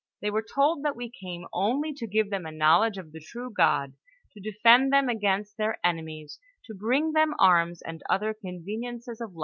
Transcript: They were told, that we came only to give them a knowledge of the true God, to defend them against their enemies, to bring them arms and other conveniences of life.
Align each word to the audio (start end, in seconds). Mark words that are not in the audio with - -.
They 0.19 0.31
were 0.31 0.41
told, 0.55 0.81
that 0.81 0.95
we 0.95 1.11
came 1.11 1.45
only 1.53 1.93
to 1.93 2.07
give 2.07 2.31
them 2.31 2.47
a 2.47 2.51
knowledge 2.51 2.97
of 2.97 3.11
the 3.11 3.19
true 3.19 3.51
God, 3.55 3.93
to 4.31 4.39
defend 4.39 4.91
them 4.91 5.07
against 5.09 5.57
their 5.57 5.77
enemies, 5.83 6.39
to 6.65 6.73
bring 6.73 7.11
them 7.11 7.35
arms 7.37 7.83
and 7.83 8.01
other 8.09 8.33
conveniences 8.33 9.21
of 9.21 9.35
life. 9.35 9.39